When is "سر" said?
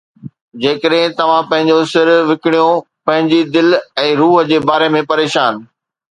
1.91-2.07